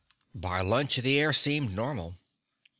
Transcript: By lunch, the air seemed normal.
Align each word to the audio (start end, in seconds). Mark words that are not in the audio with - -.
By 0.33 0.61
lunch, 0.61 0.95
the 0.95 1.19
air 1.19 1.31
seemed 1.31 1.75
normal. 1.75 2.17